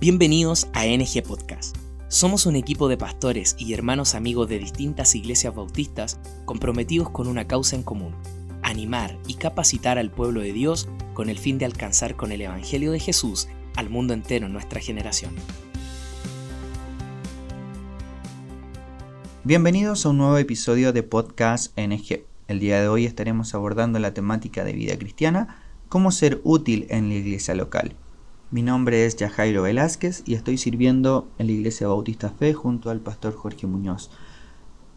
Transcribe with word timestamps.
Bienvenidos 0.00 0.66
a 0.72 0.86
NG 0.86 1.22
Podcast. 1.22 1.76
Somos 2.08 2.46
un 2.46 2.56
equipo 2.56 2.88
de 2.88 2.96
pastores 2.96 3.54
y 3.58 3.74
hermanos 3.74 4.14
amigos 4.14 4.48
de 4.48 4.58
distintas 4.58 5.14
iglesias 5.14 5.54
bautistas 5.54 6.18
comprometidos 6.46 7.10
con 7.10 7.26
una 7.26 7.46
causa 7.46 7.76
en 7.76 7.82
común, 7.82 8.14
animar 8.62 9.18
y 9.26 9.34
capacitar 9.34 9.98
al 9.98 10.10
pueblo 10.10 10.40
de 10.40 10.54
Dios 10.54 10.88
con 11.12 11.28
el 11.28 11.38
fin 11.38 11.58
de 11.58 11.66
alcanzar 11.66 12.16
con 12.16 12.32
el 12.32 12.40
Evangelio 12.40 12.92
de 12.92 12.98
Jesús 12.98 13.48
al 13.76 13.90
mundo 13.90 14.14
entero 14.14 14.46
en 14.46 14.54
nuestra 14.54 14.80
generación. 14.80 15.34
Bienvenidos 19.44 20.06
a 20.06 20.08
un 20.08 20.16
nuevo 20.16 20.38
episodio 20.38 20.94
de 20.94 21.02
Podcast 21.02 21.78
NG. 21.78 22.24
El 22.48 22.58
día 22.58 22.80
de 22.80 22.88
hoy 22.88 23.04
estaremos 23.04 23.54
abordando 23.54 23.98
la 23.98 24.14
temática 24.14 24.64
de 24.64 24.72
vida 24.72 24.96
cristiana, 24.96 25.62
cómo 25.90 26.10
ser 26.10 26.40
útil 26.42 26.86
en 26.88 27.10
la 27.10 27.16
iglesia 27.16 27.54
local. 27.54 27.94
Mi 28.52 28.62
nombre 28.62 29.06
es 29.06 29.14
Yajairo 29.14 29.62
Velázquez 29.62 30.24
y 30.26 30.34
estoy 30.34 30.58
sirviendo 30.58 31.30
en 31.38 31.46
la 31.46 31.52
Iglesia 31.52 31.86
Bautista 31.86 32.30
Fe 32.30 32.52
junto 32.52 32.90
al 32.90 32.98
pastor 32.98 33.32
Jorge 33.32 33.68
Muñoz. 33.68 34.10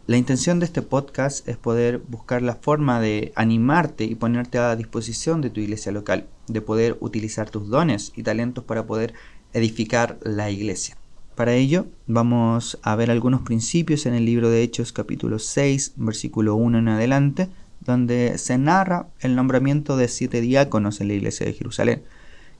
La 0.08 0.16
intención 0.16 0.58
de 0.58 0.66
este 0.66 0.82
podcast 0.82 1.48
es 1.48 1.56
poder 1.56 1.98
buscar 2.08 2.42
la 2.42 2.56
forma 2.56 3.00
de 3.00 3.32
animarte 3.36 4.06
y 4.06 4.16
ponerte 4.16 4.58
a 4.58 4.74
disposición 4.74 5.40
de 5.40 5.50
tu 5.50 5.60
iglesia 5.60 5.92
local, 5.92 6.26
de 6.48 6.62
poder 6.62 6.96
utilizar 6.98 7.48
tus 7.48 7.68
dones 7.68 8.12
y 8.16 8.24
talentos 8.24 8.64
para 8.64 8.86
poder 8.86 9.14
edificar 9.52 10.18
la 10.24 10.50
iglesia. 10.50 10.96
Para 11.36 11.54
ello 11.54 11.86
vamos 12.08 12.80
a 12.82 12.96
ver 12.96 13.08
algunos 13.08 13.42
principios 13.42 14.04
en 14.06 14.14
el 14.14 14.24
libro 14.24 14.50
de 14.50 14.64
Hechos 14.64 14.90
capítulo 14.92 15.38
6, 15.38 15.92
versículo 15.94 16.56
1 16.56 16.78
en 16.78 16.88
adelante, 16.88 17.50
donde 17.78 18.36
se 18.36 18.58
narra 18.58 19.06
el 19.20 19.36
nombramiento 19.36 19.96
de 19.96 20.08
siete 20.08 20.40
diáconos 20.40 21.00
en 21.00 21.06
la 21.06 21.14
iglesia 21.14 21.46
de 21.46 21.52
Jerusalén 21.52 22.02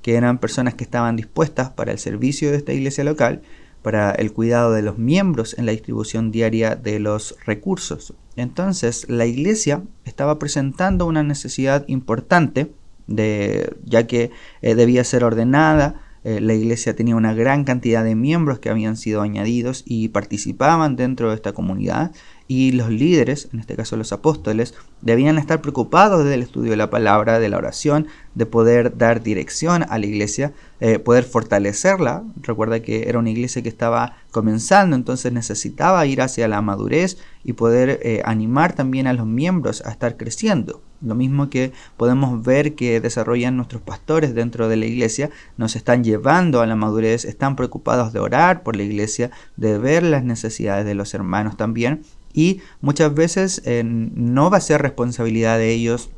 que 0.04 0.16
eran 0.16 0.36
personas 0.36 0.74
que 0.74 0.84
estaban 0.84 1.16
dispuestas 1.16 1.70
para 1.70 1.90
el 1.90 1.98
servicio 1.98 2.50
de 2.50 2.58
esta 2.58 2.74
iglesia 2.74 3.04
local, 3.04 3.40
para 3.80 4.10
el 4.10 4.34
cuidado 4.34 4.74
de 4.74 4.82
los 4.82 4.98
miembros 4.98 5.56
en 5.58 5.64
la 5.64 5.72
distribución 5.72 6.30
diaria 6.30 6.76
de 6.76 6.98
los 6.98 7.36
recursos. 7.46 8.12
Entonces, 8.36 9.08
la 9.08 9.24
iglesia 9.24 9.82
estaba 10.04 10.38
presentando 10.38 11.06
una 11.06 11.22
necesidad 11.22 11.86
importante, 11.88 12.70
de, 13.06 13.74
ya 13.86 14.06
que 14.06 14.30
eh, 14.60 14.74
debía 14.74 15.04
ser 15.04 15.24
ordenada, 15.24 16.02
eh, 16.22 16.38
la 16.38 16.52
iglesia 16.52 16.94
tenía 16.94 17.16
una 17.16 17.32
gran 17.32 17.64
cantidad 17.64 18.04
de 18.04 18.14
miembros 18.14 18.58
que 18.58 18.68
habían 18.68 18.98
sido 18.98 19.22
añadidos 19.22 19.84
y 19.86 20.08
participaban 20.08 20.96
dentro 20.96 21.30
de 21.30 21.36
esta 21.36 21.52
comunidad 21.52 22.12
y 22.46 22.72
los 22.72 22.90
líderes, 22.90 23.48
en 23.52 23.60
este 23.60 23.74
caso 23.74 23.96
los 23.96 24.12
apóstoles, 24.12 24.74
debían 25.00 25.38
estar 25.38 25.62
preocupados 25.62 26.24
del 26.24 26.42
estudio 26.42 26.72
de 26.72 26.76
la 26.76 26.90
palabra, 26.90 27.38
de 27.38 27.48
la 27.48 27.56
oración, 27.56 28.06
de 28.34 28.44
poder 28.44 28.98
dar 28.98 29.22
dirección 29.22 29.84
a 29.88 29.98
la 29.98 30.06
iglesia, 30.06 30.52
eh, 30.80 30.98
poder 30.98 31.24
fortalecerla. 31.24 32.22
Recuerda 32.42 32.80
que 32.80 33.08
era 33.08 33.18
una 33.18 33.30
iglesia 33.30 33.62
que 33.62 33.68
estaba 33.70 34.18
comenzando, 34.30 34.94
entonces 34.94 35.32
necesitaba 35.32 36.04
ir 36.04 36.20
hacia 36.20 36.46
la 36.46 36.60
madurez 36.60 37.16
y 37.44 37.54
poder 37.54 38.00
eh, 38.02 38.20
animar 38.24 38.74
también 38.74 39.06
a 39.06 39.14
los 39.14 39.26
miembros 39.26 39.82
a 39.86 39.90
estar 39.90 40.16
creciendo. 40.18 40.82
Lo 41.00 41.14
mismo 41.14 41.50
que 41.50 41.72
podemos 41.96 42.42
ver 42.42 42.74
que 42.74 43.00
desarrollan 43.00 43.56
nuestros 43.56 43.82
pastores 43.82 44.34
dentro 44.34 44.68
de 44.68 44.76
la 44.76 44.86
iglesia, 44.86 45.30
nos 45.56 45.76
están 45.76 46.04
llevando 46.04 46.60
a 46.60 46.66
la 46.66 46.76
madurez, 46.76 47.24
están 47.24 47.56
preocupados 47.56 48.12
de 48.12 48.20
orar 48.20 48.62
por 48.62 48.76
la 48.76 48.82
iglesia, 48.82 49.30
de 49.56 49.78
ver 49.78 50.02
las 50.02 50.24
necesidades 50.24 50.86
de 50.86 50.94
los 50.94 51.12
hermanos 51.14 51.56
también 51.56 52.02
y 52.34 52.60
muchas 52.82 53.14
veces 53.14 53.62
eh, 53.64 53.82
no 53.84 54.50
va 54.50 54.58
a 54.58 54.60
ser 54.60 54.82
responsabilidad 54.82 55.56
de 55.56 55.70
ellos 55.70 56.10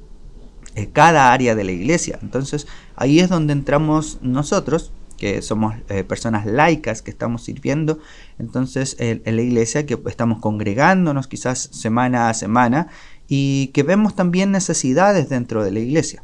eh, 0.74 0.88
cada 0.92 1.32
área 1.32 1.54
de 1.54 1.62
la 1.62 1.72
iglesia. 1.72 2.18
Entonces 2.22 2.66
ahí 2.96 3.20
es 3.20 3.28
donde 3.28 3.52
entramos 3.52 4.18
nosotros, 4.22 4.92
que 5.18 5.40
somos 5.42 5.74
eh, 5.88 6.04
personas 6.04 6.44
laicas 6.44 7.02
que 7.02 7.10
estamos 7.10 7.44
sirviendo, 7.44 7.98
entonces 8.38 8.96
en 8.98 9.22
la 9.24 9.42
iglesia 9.42 9.86
que 9.86 9.98
estamos 10.06 10.40
congregándonos 10.40 11.26
quizás 11.26 11.70
semana 11.72 12.28
a 12.28 12.34
semana 12.34 12.88
y 13.26 13.68
que 13.68 13.82
vemos 13.82 14.14
también 14.14 14.50
necesidades 14.50 15.28
dentro 15.28 15.64
de 15.64 15.70
la 15.70 15.80
iglesia. 15.80 16.22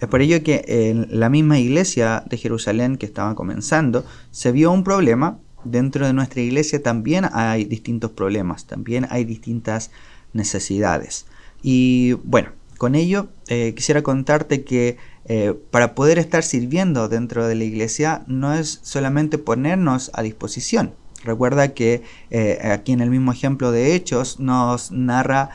Es 0.00 0.08
por 0.08 0.22
ello 0.22 0.42
que 0.42 0.64
en 0.66 1.08
la 1.10 1.28
misma 1.28 1.58
iglesia 1.58 2.24
de 2.28 2.38
Jerusalén 2.38 2.96
que 2.96 3.06
estaba 3.06 3.34
comenzando 3.34 4.04
se 4.30 4.50
vio 4.50 4.72
un 4.72 4.82
problema 4.82 5.38
dentro 5.64 6.06
de 6.06 6.12
nuestra 6.12 6.40
iglesia 6.40 6.82
también 6.82 7.26
hay 7.32 7.64
distintos 7.64 8.10
problemas, 8.10 8.66
también 8.66 9.06
hay 9.10 9.24
distintas 9.24 9.90
necesidades. 10.32 11.26
Y 11.62 12.12
bueno, 12.24 12.50
con 12.78 12.94
ello 12.94 13.28
eh, 13.48 13.74
quisiera 13.74 14.02
contarte 14.02 14.64
que 14.64 14.96
eh, 15.26 15.54
para 15.70 15.94
poder 15.94 16.18
estar 16.18 16.42
sirviendo 16.42 17.08
dentro 17.08 17.46
de 17.46 17.54
la 17.54 17.64
iglesia 17.64 18.22
no 18.26 18.54
es 18.54 18.80
solamente 18.82 19.36
ponernos 19.36 20.10
a 20.14 20.22
disposición. 20.22 20.94
Recuerda 21.22 21.74
que 21.74 22.02
eh, 22.30 22.58
aquí 22.72 22.92
en 22.92 23.02
el 23.02 23.10
mismo 23.10 23.32
ejemplo 23.32 23.70
de 23.70 23.94
Hechos 23.94 24.40
nos 24.40 24.90
narra 24.90 25.50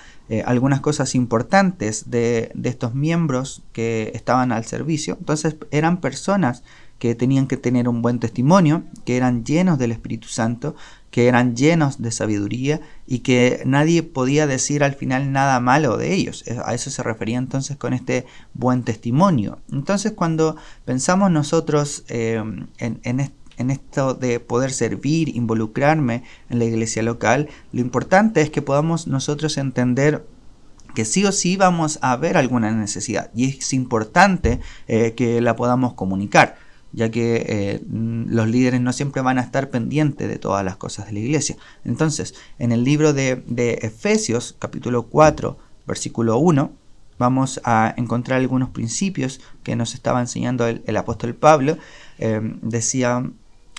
algunas 0.45 0.81
cosas 0.81 1.13
importantes 1.13 2.09
de, 2.09 2.49
de 2.55 2.69
estos 2.69 2.95
miembros 2.95 3.61
que 3.73 4.11
estaban 4.15 4.51
al 4.51 4.65
servicio. 4.65 5.17
Entonces 5.19 5.55
eran 5.69 6.01
personas 6.01 6.63
que 6.99 7.15
tenían 7.15 7.47
que 7.47 7.57
tener 7.57 7.89
un 7.89 8.01
buen 8.01 8.19
testimonio, 8.19 8.83
que 9.03 9.17
eran 9.17 9.43
llenos 9.43 9.77
del 9.77 9.91
Espíritu 9.91 10.27
Santo, 10.27 10.75
que 11.11 11.27
eran 11.27 11.55
llenos 11.55 12.01
de 12.01 12.11
sabiduría 12.11 12.81
y 13.07 13.19
que 13.19 13.61
nadie 13.65 14.03
podía 14.03 14.47
decir 14.47 14.83
al 14.83 14.95
final 14.95 15.31
nada 15.31 15.59
malo 15.59 15.97
de 15.97 16.13
ellos. 16.13 16.43
A 16.65 16.73
eso 16.73 16.89
se 16.89 17.03
refería 17.03 17.37
entonces 17.37 17.77
con 17.77 17.93
este 17.93 18.25
buen 18.53 18.83
testimonio. 18.83 19.59
Entonces 19.71 20.13
cuando 20.13 20.57
pensamos 20.83 21.31
nosotros 21.31 22.03
eh, 22.09 22.41
en, 22.79 22.99
en 23.57 23.71
esto 23.71 24.13
de 24.13 24.39
poder 24.39 24.71
servir, 24.71 25.29
involucrarme 25.29 26.23
en 26.49 26.59
la 26.59 26.65
iglesia 26.65 27.03
local, 27.03 27.49
lo 27.71 27.81
importante 27.81 28.41
es 28.41 28.49
que 28.49 28.61
podamos 28.61 29.07
nosotros 29.07 29.57
entender 29.57 30.25
que 30.95 31.05
sí 31.05 31.25
o 31.25 31.31
sí 31.31 31.57
vamos 31.57 31.99
a 32.01 32.15
ver 32.15 32.37
alguna 32.37 32.71
necesidad 32.71 33.29
y 33.35 33.49
es 33.49 33.73
importante 33.73 34.59
eh, 34.87 35.13
que 35.15 35.41
la 35.41 35.55
podamos 35.55 35.93
comunicar 35.93 36.57
ya 36.95 37.11
que 37.11 37.45
eh, 37.47 37.81
los 37.89 38.47
líderes 38.47 38.79
no 38.79 38.93
siempre 38.93 39.21
van 39.21 39.37
a 39.37 39.41
estar 39.41 39.69
pendientes 39.69 40.29
de 40.29 40.39
todas 40.39 40.63
las 40.63 40.77
cosas 40.77 41.07
de 41.07 41.11
la 41.11 41.19
iglesia. 41.19 41.57
Entonces, 41.83 42.35
en 42.57 42.71
el 42.71 42.85
libro 42.85 43.11
de, 43.11 43.43
Efesios, 43.81 44.55
capítulo 44.59 45.03
4, 45.03 45.57
versículo 45.85 46.37
1, 46.37 46.71
vamos 47.19 47.59
a 47.65 47.93
encontrar 47.97 48.39
algunos 48.39 48.69
principios 48.69 49.41
que 49.63 49.75
nos 49.75 49.93
estaba 49.93 50.21
enseñando 50.21 50.67
el, 50.67 50.97
apóstol 50.97 51.35
Pablo. 51.35 51.77
Eh, 52.17 52.39
decía 52.61 53.29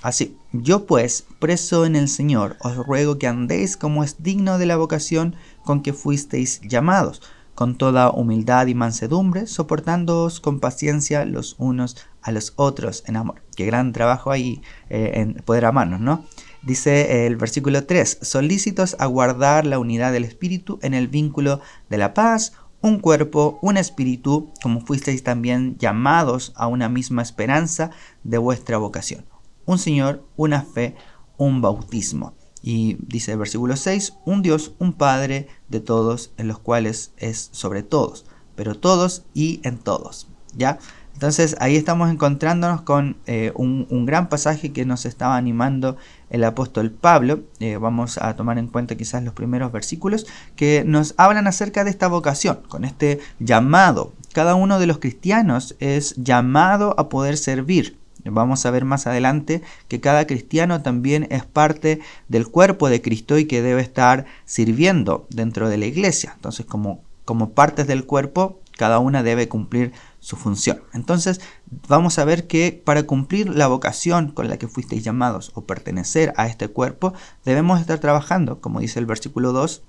así, 0.02 0.36
yo 0.52 0.84
pues, 0.84 1.24
preso 1.38 1.86
en 1.86 1.96
el 1.96 2.08
Señor, 2.08 2.58
os 2.60 2.76
ruego 2.76 3.18
que 3.18 3.26
andéis 3.26 3.78
como 3.78 4.04
es 4.04 4.22
digno 4.22 4.58
de 4.58 4.66
la 4.66 4.76
vocación 4.76 5.36
con 5.64 5.82
que 5.82 5.94
fuisteis 5.94 6.60
llamados 6.60 7.22
con 7.56 7.76
toda 7.76 8.10
humildad 8.10 8.66
y 8.68 8.74
mansedumbre, 8.74 9.46
soportándoos 9.48 10.40
con 10.40 10.60
paciencia 10.60 11.24
los 11.24 11.56
unos 11.58 11.96
a 12.22 12.30
los 12.30 12.52
otros 12.54 13.02
en 13.06 13.16
amor. 13.16 13.42
Qué 13.56 13.64
gran 13.64 13.92
trabajo 13.92 14.30
ahí 14.30 14.60
eh, 14.90 15.12
en 15.14 15.34
poder 15.34 15.64
amarnos, 15.64 16.00
¿no? 16.00 16.24
Dice 16.62 17.26
el 17.26 17.36
versículo 17.36 17.86
3, 17.86 18.18
solícitos 18.22 18.94
a 18.98 19.06
guardar 19.06 19.66
la 19.66 19.78
unidad 19.78 20.12
del 20.12 20.24
espíritu 20.24 20.78
en 20.82 20.94
el 20.94 21.08
vínculo 21.08 21.60
de 21.88 21.96
la 21.96 22.12
paz, 22.12 22.52
un 22.82 22.98
cuerpo, 23.00 23.58
un 23.62 23.78
espíritu, 23.78 24.52
como 24.62 24.80
fuisteis 24.80 25.22
también 25.22 25.78
llamados 25.78 26.52
a 26.56 26.66
una 26.66 26.88
misma 26.90 27.22
esperanza 27.22 27.90
de 28.22 28.38
vuestra 28.38 28.76
vocación. 28.76 29.24
Un 29.64 29.78
Señor, 29.78 30.24
una 30.36 30.62
fe, 30.62 30.94
un 31.38 31.62
bautismo. 31.62 32.35
Y 32.66 32.96
dice 32.98 33.30
el 33.30 33.38
versículo 33.38 33.76
6, 33.76 34.14
un 34.24 34.42
Dios, 34.42 34.72
un 34.80 34.92
Padre 34.92 35.46
de 35.68 35.78
todos, 35.78 36.32
en 36.36 36.48
los 36.48 36.58
cuales 36.58 37.12
es 37.16 37.48
sobre 37.52 37.84
todos, 37.84 38.26
pero 38.56 38.74
todos 38.74 39.22
y 39.34 39.60
en 39.62 39.78
todos. 39.78 40.26
¿Ya? 40.56 40.80
Entonces 41.14 41.54
ahí 41.60 41.76
estamos 41.76 42.10
encontrándonos 42.10 42.80
con 42.80 43.18
eh, 43.26 43.52
un, 43.54 44.04
gran 44.04 44.28
pasaje 44.28 44.72
que 44.72 44.84
nos 44.84 45.06
estaba 45.06 45.36
animando 45.36 45.96
el 46.28 46.42
apóstol 46.42 46.90
Pablo. 46.90 47.44
Eh, 47.60 47.76
vamos 47.76 48.18
a 48.18 48.34
tomar 48.34 48.58
en 48.58 48.66
cuenta 48.66 48.96
quizás 48.96 49.22
los 49.22 49.32
primeros 49.32 49.70
versículos 49.70 50.26
que 50.56 50.82
nos 50.84 51.14
hablan 51.18 51.46
acerca 51.46 51.84
de 51.84 51.90
esta 51.90 52.08
vocación, 52.08 52.62
con 52.68 52.84
este 52.84 53.20
llamado. 53.38 54.12
Cada 54.32 54.56
uno 54.56 54.80
de 54.80 54.88
los 54.88 54.98
cristianos 54.98 55.76
es 55.78 56.16
llamado 56.16 56.96
a 56.98 57.08
poder 57.08 57.36
servir. 57.36 57.96
Vamos 58.30 58.66
a 58.66 58.70
ver 58.70 58.84
más 58.84 59.06
adelante 59.06 59.62
que 59.88 60.00
cada 60.00 60.26
cristiano 60.26 60.82
también 60.82 61.26
es 61.30 61.44
parte 61.44 62.00
del 62.28 62.48
cuerpo 62.48 62.88
de 62.88 63.02
Cristo 63.02 63.38
y 63.38 63.46
que 63.46 63.62
debe 63.62 63.82
estar 63.82 64.26
sirviendo 64.44 65.26
dentro 65.30 65.68
de 65.68 65.78
la 65.78 65.86
iglesia. 65.86 66.32
Entonces, 66.34 66.66
como, 66.66 67.02
como 67.24 67.50
partes 67.50 67.86
del 67.86 68.04
cuerpo, 68.04 68.60
cada 68.76 68.98
una 68.98 69.22
debe 69.22 69.48
cumplir 69.48 69.92
su 70.20 70.36
función. 70.36 70.82
Entonces, 70.92 71.40
vamos 71.88 72.18
a 72.18 72.24
ver 72.24 72.46
que 72.46 72.80
para 72.84 73.04
cumplir 73.04 73.48
la 73.48 73.66
vocación 73.66 74.30
con 74.32 74.48
la 74.48 74.58
que 74.58 74.68
fuisteis 74.68 75.02
llamados 75.02 75.50
o 75.54 75.64
pertenecer 75.64 76.32
a 76.36 76.46
este 76.46 76.68
cuerpo, 76.68 77.14
debemos 77.44 77.80
estar 77.80 77.98
trabajando, 77.98 78.60
como 78.60 78.80
dice 78.80 78.98
el 78.98 79.06
versículo 79.06 79.52
2, 79.52 79.82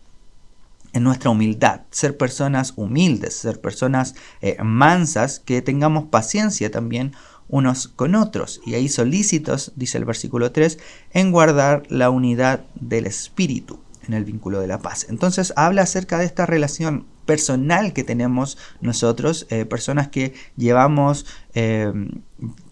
en 0.94 1.04
nuestra 1.04 1.30
humildad, 1.30 1.82
ser 1.92 2.18
personas 2.18 2.74
humildes, 2.76 3.36
ser 3.36 3.60
personas 3.60 4.16
eh, 4.42 4.58
mansas, 4.64 5.40
que 5.40 5.62
tengamos 5.62 6.06
paciencia 6.06 6.72
también 6.72 7.14
unos 7.50 7.88
con 7.88 8.16
otros. 8.16 8.62
Y 8.66 8.76
ahí 8.76 8.90
solícitos, 8.90 9.72
dice 9.76 9.98
el 9.98 10.06
versículo 10.06 10.52
3, 10.52 10.80
en 11.12 11.32
guardar 11.32 11.84
la 11.90 12.10
unidad 12.10 12.66
del 12.76 13.08
espíritu 13.08 13.80
en 14.08 14.14
el 14.14 14.26
vínculo 14.26 14.60
de 14.60 14.68
la 14.68 14.80
paz. 14.80 15.08
Entonces 15.10 15.54
habla 15.56 15.84
acerca 15.84 16.18
de 16.18 16.26
esta 16.26 16.46
relación 16.46 17.06
personal 17.26 17.94
que 17.94 18.04
tenemos 18.04 18.58
nosotros, 18.82 19.48
eh, 19.50 19.66
personas 19.66 20.08
que 20.08 20.34
llevamos 20.56 21.26
eh, 21.54 21.92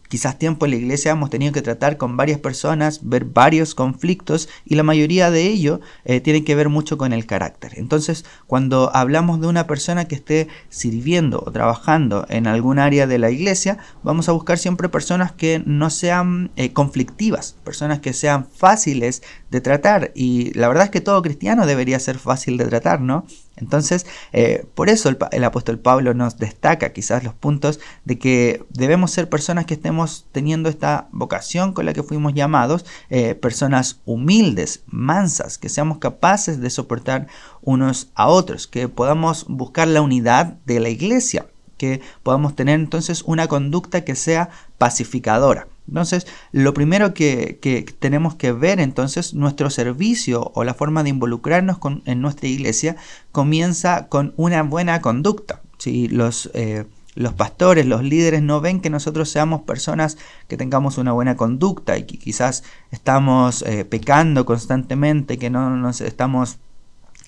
quizás 0.07 0.37
tiempo 0.37 0.65
en 0.65 0.71
la 0.71 0.77
iglesia 0.77 1.11
hemos 1.11 1.29
tenido 1.29 1.53
que 1.53 1.61
tratar 1.61 1.97
con 1.97 2.17
varias 2.17 2.39
personas, 2.39 3.01
ver 3.03 3.25
varios 3.25 3.75
conflictos 3.75 4.49
y 4.65 4.75
la 4.75 4.83
mayoría 4.83 5.31
de 5.31 5.47
ello 5.47 5.81
eh, 6.03 6.21
tiene 6.21 6.43
que 6.43 6.55
ver 6.55 6.69
mucho 6.69 6.97
con 6.97 7.13
el 7.13 7.25
carácter. 7.25 7.73
Entonces, 7.75 8.25
cuando 8.47 8.95
hablamos 8.95 9.41
de 9.41 9.47
una 9.47 9.67
persona 9.67 10.05
que 10.05 10.15
esté 10.15 10.47
sirviendo 10.69 11.43
o 11.45 11.51
trabajando 11.51 12.25
en 12.29 12.47
algún 12.47 12.79
área 12.79 13.07
de 13.07 13.19
la 13.19 13.31
iglesia, 13.31 13.77
vamos 14.03 14.29
a 14.29 14.31
buscar 14.31 14.57
siempre 14.57 14.89
personas 14.89 15.31
que 15.31 15.61
no 15.65 15.89
sean 15.89 16.51
eh, 16.55 16.73
conflictivas, 16.73 17.55
personas 17.63 17.99
que 17.99 18.13
sean 18.13 18.47
fáciles 18.47 19.23
de 19.49 19.61
tratar 19.61 20.11
y 20.15 20.53
la 20.53 20.67
verdad 20.67 20.85
es 20.85 20.91
que 20.91 21.01
todo 21.01 21.21
cristiano 21.21 21.65
debería 21.65 21.99
ser 21.99 22.17
fácil 22.17 22.57
de 22.57 22.65
tratar, 22.65 23.01
¿no? 23.01 23.25
Entonces, 23.57 24.05
eh, 24.33 24.65
por 24.75 24.89
eso 24.89 25.09
el, 25.09 25.43
apóstol 25.43 25.79
Pablo 25.79 26.13
nos 26.13 26.37
destaca 26.37 26.91
quizás 26.91 27.23
los 27.23 27.33
puntos 27.33 27.79
de 28.03 28.19
que 28.19 28.65
debemos 28.69 29.11
ser 29.11 29.29
personas 29.29 29.65
que 29.65 29.75
estemos 29.75 30.25
teniendo 30.31 30.67
esta 30.69 31.07
vocación 31.11 31.73
con 31.73 31.85
la 31.85 31.93
que 31.93 32.03
fuimos 32.03 32.33
llamados, 32.33 32.85
eh, 33.09 33.35
personas 33.35 34.01
humildes, 34.05 34.83
mansas, 34.87 35.57
que 35.57 35.69
seamos 35.69 35.99
capaces 35.99 36.59
de 36.59 36.69
soportar 36.69 37.27
unos 37.61 38.09
a 38.15 38.27
otros, 38.27 38.67
que 38.67 38.89
podamos 38.89 39.45
buscar 39.47 39.87
la 39.87 40.01
unidad 40.01 40.57
de 40.65 40.79
la 40.79 40.89
iglesia, 40.89 41.47
que 41.77 42.01
podamos 42.23 42.55
tener 42.55 42.79
entonces 42.79 43.23
una 43.23 43.47
conducta 43.47 44.03
que 44.03 44.15
sea 44.15 44.49
pacificadora. 44.77 45.67
Entonces, 45.87 46.27
lo 46.51 46.73
primero 46.73 47.13
que, 47.13 47.59
tenemos 47.99 48.35
que 48.35 48.51
ver 48.51 48.79
entonces, 48.79 49.33
nuestro 49.33 49.69
servicio 49.69 50.51
o 50.55 50.63
la 50.63 50.73
forma 50.73 51.03
de 51.03 51.09
involucrarnos 51.09 51.77
en 52.05 52.21
nuestra 52.21 52.47
iglesia 52.47 52.95
comienza 53.31 54.07
con 54.07 54.33
una 54.37 54.63
buena 54.63 55.01
conducta. 55.01 55.61
Si 55.77 56.07
los, 56.07 56.49
eh, 56.53 56.85
los 57.15 57.33
pastores, 57.33 57.85
los 57.85 58.03
líderes 58.03 58.41
no 58.41 58.61
ven 58.61 58.81
que 58.81 58.89
nosotros 58.89 59.29
seamos 59.29 59.61
personas 59.61 60.17
que 60.47 60.57
tengamos 60.57 60.97
una 60.97 61.11
buena 61.11 61.35
conducta 61.35 61.97
y 61.97 62.03
que 62.03 62.17
quizás 62.17 62.63
estamos 62.91 63.61
eh, 63.63 63.85
pecando 63.85 64.45
constantemente, 64.45 65.37
que 65.37 65.49
no 65.49 65.69
nos 65.69 66.01
estamos 66.01 66.57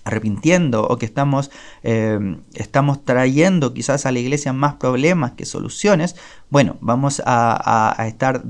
arrepintiendo 0.08 0.84
o 0.88 0.98
que 0.98 1.06
estamos, 1.06 1.52
eh, 1.84 2.38
estamos 2.54 3.04
trayendo 3.04 3.74
quizás 3.74 4.06
a 4.06 4.12
la 4.12 4.20
iglesia 4.20 4.54
más 4.54 4.76
problemas 4.76 5.34
que 5.34 5.46
soluciones, 5.46 6.16
bueno, 6.50 6.78
vamos 6.82 7.22
a, 7.26 7.94
a 8.02 8.08
estar 8.08 8.44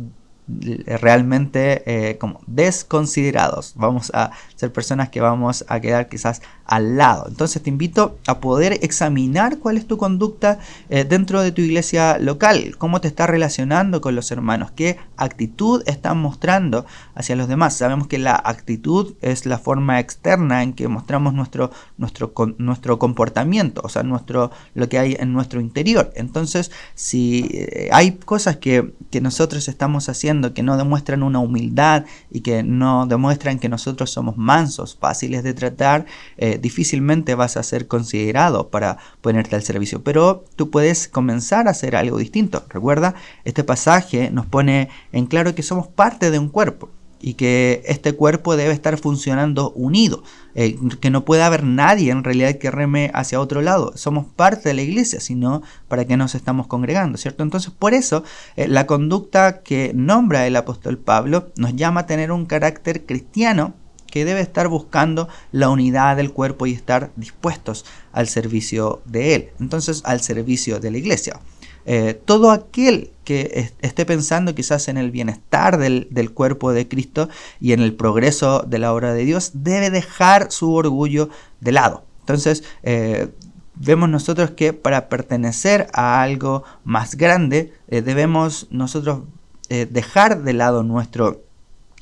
realmente 0.48 1.84
eh, 1.86 2.18
como 2.18 2.42
desconsiderados. 2.48 3.74
Vamos 3.76 4.12
a 4.14 4.32
ser 4.56 4.72
personas 4.72 5.10
que 5.10 5.20
vamos 5.20 5.66
a 5.68 5.80
quedar 5.80 6.08
quizás 6.08 6.42
al 6.66 6.98
lado. 6.98 7.26
Entonces 7.28 7.62
te 7.62 7.70
invito 7.70 8.18
a 8.28 8.40
poder 8.40 8.80
examinar 8.82 9.58
cuál 9.60 9.78
es 9.78 9.88
tu 9.88 9.98
conducta 9.98 10.60
eh, 10.90 11.04
dentro 11.04 11.42
de 11.42 11.52
tu 11.52 11.62
iglesia 11.62 12.18
local, 12.20 12.76
cómo 12.78 13.02
te 13.02 13.08
estás 13.08 13.30
relacionando 13.30 14.02
con 14.02 14.16
los 14.16 14.32
hermanos, 14.32 14.72
qué 14.72 14.98
actitud 15.16 15.84
estás 15.86 16.16
mostrando 16.16 16.86
hacia 17.16 17.36
los 17.36 17.48
demás. 17.48 17.76
Sabemos 17.76 18.08
que 18.08 18.18
la 18.18 18.36
actitud 18.36 19.16
es 19.22 19.46
la 19.46 19.58
forma 19.58 20.00
externa 20.00 20.64
en 20.64 20.74
que 20.74 20.88
mostramos 20.88 21.34
nuestro, 21.34 21.72
nuestro, 21.98 22.34
nuestro 22.58 23.00
comportamiento, 23.00 23.82
o 23.84 23.90
sea, 23.90 24.04
nuestro, 24.04 24.52
lo 24.76 24.90
que 24.90 25.00
hay 25.00 25.16
en 25.20 25.34
nuestro 25.34 25.62
interior. 25.62 26.12
Entonces, 26.16 26.72
si 26.96 27.50
eh, 27.54 27.90
hay 27.92 28.14
cosas 28.14 28.58
que, 28.58 28.94
que 29.10 29.22
nosotros 29.22 29.68
estamos 29.68 30.10
haciendo, 30.10 30.37
que 30.54 30.64
no 30.64 30.78
demuestran 30.78 31.24
una 31.24 31.40
humildad 31.40 32.06
y 32.32 32.42
que 32.42 32.64
no 32.64 33.06
demuestran 33.06 33.60
que 33.60 33.70
nosotros 33.70 34.10
somos 34.12 34.38
mansos, 34.38 34.98
fáciles 35.00 35.44
de 35.44 35.54
tratar, 35.54 36.06
eh, 36.38 36.58
difícilmente 36.62 37.36
vas 37.36 37.58
a 37.58 37.64
ser 37.64 37.88
considerado 37.88 38.70
para 38.70 38.98
ponerte 39.22 39.56
al 39.56 39.64
servicio. 39.64 40.04
Pero 40.04 40.46
tú 40.56 40.70
puedes 40.70 41.08
comenzar 41.08 41.68
a 41.68 41.72
hacer 41.72 41.96
algo 41.96 42.18
distinto. 42.18 42.66
Recuerda, 42.70 43.16
este 43.46 43.64
pasaje 43.64 44.32
nos 44.32 44.46
pone 44.46 44.90
en 45.12 45.26
claro 45.26 45.56
que 45.56 45.64
somos 45.64 45.88
parte 45.88 46.32
de 46.32 46.40
un 46.40 46.50
cuerpo 46.50 46.90
y 47.22 47.34
que 47.34 47.82
este 47.86 48.14
cuerpo 48.14 48.56
debe 48.56 48.74
estar 48.74 48.98
funcionando 48.98 49.72
unido, 49.72 50.24
eh, 50.56 50.78
que 51.00 51.10
no 51.10 51.26
puede 51.26 51.44
haber 51.44 51.64
nadie 51.64 52.12
en 52.12 52.24
realidad 52.24 52.56
que 52.56 52.72
reme 52.72 53.12
hacia 53.14 53.40
otro 53.40 53.62
lado. 53.62 53.94
Somos 53.96 54.26
parte 54.26 54.70
de 54.70 54.76
la 54.76 54.82
iglesia, 54.82 55.20
sino 55.20 55.62
para 55.88 56.06
que 56.06 56.18
nos 56.18 56.36
estamos 56.36 56.68
congregando, 56.68 57.18
¿cierto? 57.18 57.44
Entonces, 57.44 57.72
por 57.72 57.94
eso, 57.94 58.24
eh, 58.56 58.68
la 58.68 58.86
conducta 58.86 59.62
que 59.62 59.92
nombra 59.94 60.48
el 60.48 60.56
apóstol 60.56 60.98
Pablo 60.98 61.50
nos 61.58 61.76
llama 61.76 62.02
a 62.02 62.06
tener 62.06 62.32
un 62.32 62.46
carácter 62.46 63.06
cristiano 63.06 63.74
que 64.08 64.26
debe 64.26 64.42
estar 64.42 64.68
buscando 64.68 65.28
la 65.52 65.70
unidad 65.70 66.16
del 66.16 66.32
cuerpo 66.32 66.66
y 66.66 66.74
estar 66.74 67.12
dispuestos 67.16 67.86
al 68.14 68.28
servicio 68.28 69.02
de 69.06 69.36
él, 69.36 69.50
entonces 69.60 70.02
al 70.06 70.22
servicio 70.22 70.80
de 70.80 70.92
la 70.92 70.98
iglesia. 70.98 71.40
Eh, 71.90 72.22
todo 72.26 72.52
aquel 72.52 73.12
que 73.24 73.72
esté 73.82 74.06
pensando 74.06 74.54
quizás 74.54 74.90
en 74.90 74.98
el 74.98 75.10
bienestar 75.10 75.78
del, 75.78 76.32
cuerpo 76.34 76.74
de 76.74 76.86
Cristo 76.90 77.30
y 77.62 77.72
en 77.72 77.80
el 77.80 77.94
progreso 77.94 78.66
de 78.68 78.78
la 78.78 78.94
obra 78.94 79.14
de 79.14 79.24
Dios, 79.24 79.52
debe 79.54 79.90
dejar 79.90 80.52
su 80.52 80.74
orgullo 80.74 81.30
de 81.62 81.72
lado. 81.72 82.04
Entonces, 82.20 82.66
eh, 82.84 83.30
vemos 83.76 84.10
nosotros 84.10 84.52
que 84.52 84.74
para 84.74 85.08
pertenecer 85.08 85.88
a 85.94 86.22
algo 86.22 86.66
más 86.84 87.16
grande, 87.16 87.74
eh, 87.88 88.02
debemos 88.02 88.68
nosotros 88.70 89.22
dejar 89.70 90.44
de 90.44 90.54
lado 90.54 90.84
nuestro 90.84 91.44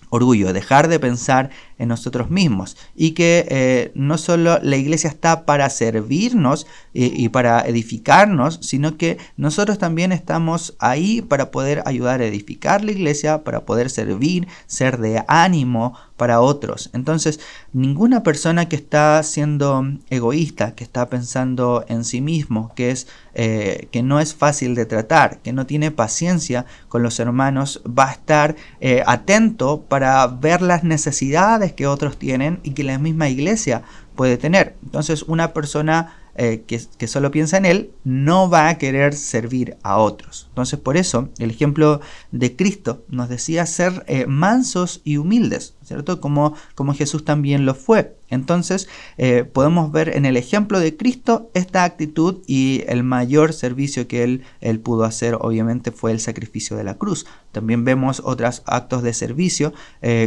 orgullo, 0.09 0.53
dejar 0.53 0.87
de 0.87 0.99
pensar 0.99 1.49
en 1.77 1.89
nosotros 1.89 2.29
mismos 2.29 2.77
y 2.95 3.11
que 3.11 3.45
eh, 3.49 3.91
no 3.95 4.17
solo 4.17 4.59
la 4.61 4.77
iglesia 4.77 5.09
está 5.09 5.45
para 5.45 5.69
servirnos 5.69 6.67
y, 6.93 7.27
para 7.29 7.61
edificarnos, 7.61 8.59
sino 8.61 8.95
que 8.97 9.17
nosotros 9.35 9.77
también 9.77 10.13
estamos 10.13 10.75
ahí 10.79 11.21
para 11.21 11.51
poder 11.51 11.83
ayudar 11.85 12.21
a 12.21 12.25
edificar 12.25 12.85
la 12.85 12.91
iglesia, 12.91 13.43
para 13.43 13.65
poder 13.65 13.89
servir, 13.89 14.47
ser 14.65 14.99
de 14.99 15.23
ánimo 15.27 15.93
para 16.15 16.39
otros. 16.39 16.89
Entonces, 16.93 17.41
ninguna 17.73 18.23
persona 18.23 18.69
que 18.69 18.77
está 18.77 19.21
siendo 19.23 19.83
egoísta, 20.09 20.73
que 20.73 20.85
está 20.85 21.09
pensando 21.09 21.83
en 21.89 22.05
sí 22.05 22.21
mismo, 22.21 22.71
que 22.75 22.91
es 22.91 23.07
eh, 23.33 23.89
que 23.91 24.01
no 24.01 24.21
es 24.21 24.33
fácil 24.33 24.75
de 24.75 24.85
tratar, 24.85 25.39
que 25.39 25.51
no 25.51 25.65
tiene 25.65 25.91
paciencia 25.91 26.65
con 26.87 27.03
los 27.03 27.19
hermanos, 27.19 27.81
va 27.85 28.07
a 28.07 28.13
estar 28.13 28.55
eh, 28.79 29.03
atento 29.05 29.81
para 29.81 30.25
ver 30.27 30.61
las 30.61 30.85
necesidades 30.85 31.64
que 31.73 31.87
otros 31.87 32.17
tienen 32.17 32.59
y 32.63 32.71
que 32.71 32.83
la 32.83 32.99
misma 32.99 33.29
iglesia 33.29 33.83
puede 34.15 34.37
tener. 34.37 34.75
Entonces 34.83 35.23
una 35.23 35.53
persona 35.53 36.15
eh, 36.37 36.63
que, 36.67 37.07
solo 37.07 37.31
piensa 37.31 37.55
en 37.55 37.63
él 37.63 37.91
no 38.03 38.49
va 38.49 38.67
a 38.67 38.77
querer 38.77 39.13
servir 39.13 39.77
a 39.83 39.97
otros. 39.97 40.47
Entonces 40.49 40.77
por 40.77 40.97
eso 40.97 41.29
el 41.39 41.49
ejemplo 41.49 42.01
de 42.31 42.57
Cristo 42.57 43.05
nos 43.07 43.29
decía 43.29 43.65
ser 43.65 44.03
eh, 44.07 44.25
mansos 44.25 44.99
y 45.05 45.15
humildes, 45.15 45.75
¿cierto? 45.81 46.19
Como, 46.19 46.53
como 46.75 46.93
Jesús 46.93 47.23
también 47.23 47.65
lo 47.65 47.73
fue. 47.73 48.17
Entonces 48.29 48.89
eh, 49.17 49.45
podemos 49.45 49.93
ver 49.93 50.09
en 50.09 50.25
el 50.25 50.35
ejemplo 50.35 50.81
de 50.81 50.97
Cristo 50.97 51.49
esta 51.53 51.85
actitud 51.85 52.41
y 52.47 52.83
el 52.87 53.03
mayor 53.03 53.53
servicio 53.53 54.09
que 54.09 54.23
él, 54.23 54.43
él 54.59 54.81
pudo 54.81 55.05
hacer 55.05 55.37
obviamente 55.39 55.91
fue 55.91 56.11
el 56.11 56.19
sacrificio 56.19 56.75
de 56.75 56.83
la 56.83 56.95
cruz. 56.95 57.25
También 57.53 57.85
vemos 57.85 58.21
otros 58.25 58.61
actos 58.65 59.03
de 59.03 59.13
servicio 59.13 59.73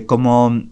como 0.07 0.63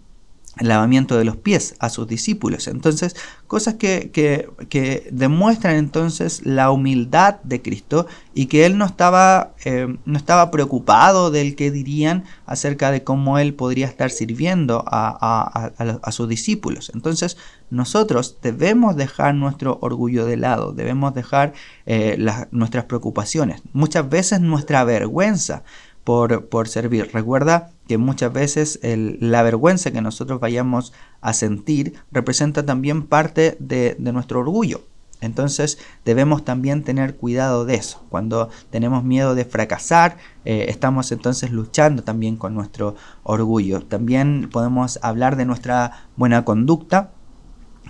el 0.59 0.67
lavamiento 0.67 1.17
de 1.17 1.25
los 1.25 1.37
pies 1.37 1.75
a 1.79 1.89
sus 1.89 2.07
discípulos. 2.07 2.67
Entonces, 2.67 3.15
cosas 3.47 3.75
que, 3.75 4.11
que, 4.11 5.09
demuestran 5.11 5.75
entonces 5.75 6.45
la 6.45 6.71
humildad 6.71 7.35
de 7.43 7.61
Cristo 7.61 8.07
y 8.33 8.47
que 8.47 8.65
Él 8.65 8.77
no 8.77 8.85
estaba, 8.85 9.53
eh, 9.65 9.95
no 10.05 10.17
estaba 10.17 10.51
preocupado 10.51 11.31
del 11.31 11.55
que 11.55 11.71
dirían 11.71 12.25
acerca 12.45 12.91
de 12.91 13.03
cómo 13.03 13.39
Él 13.39 13.53
podría 13.53 13.87
estar 13.87 14.11
sirviendo 14.11 14.83
a, 14.87 15.71
a, 16.01 16.11
sus 16.11 16.27
discípulos. 16.27 16.91
Entonces, 16.93 17.37
nosotros 17.69 18.37
debemos 18.41 18.95
dejar 18.95 19.35
nuestro 19.35 19.77
orgullo 19.81 20.25
de 20.25 20.37
lado, 20.37 20.71
debemos 20.71 21.13
dejar 21.13 21.53
eh, 21.85 22.17
nuestras 22.51 22.85
preocupaciones, 22.85 23.61
muchas 23.73 24.09
veces 24.09 24.39
nuestra 24.39 24.83
vergüenza 24.83 25.63
por, 26.07 26.69
servir. 26.69 27.09
Recuerda 27.11 27.71
que 27.85 27.97
muchas 27.97 28.31
veces 28.31 28.79
la 28.81 29.43
vergüenza 29.43 29.91
que 29.91 30.01
nosotros 30.01 30.39
vayamos 30.39 30.93
a 31.19 31.33
sentir 31.33 31.95
representa 32.13 32.65
también 32.65 33.03
parte 33.03 33.57
de, 33.59 33.97
nuestro 33.99 34.39
orgullo. 34.39 34.83
Entonces 35.19 35.79
debemos 36.05 36.45
también 36.45 36.83
tener 36.83 37.17
cuidado 37.17 37.65
de 37.65 37.75
eso. 37.75 38.05
Cuando 38.07 38.49
tenemos 38.69 39.03
miedo 39.03 39.35
de 39.35 39.43
fracasar, 39.43 40.15
eh, 40.45 40.67
estamos 40.69 41.11
entonces 41.11 41.51
luchando 41.51 42.03
también 42.03 42.37
con 42.37 42.53
nuestro 42.53 42.95
orgullo. 43.23 43.81
También 43.81 44.47
podemos 44.49 44.99
hablar 45.01 45.35
de 45.35 45.43
nuestra 45.43 46.07
buena 46.15 46.45
conducta 46.45 47.11